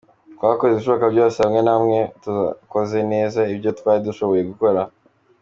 [0.37, 4.81] Twakoze ibishoboka byose, hamwe na mwe twakoze neza ibyo twari dushoboye gukora.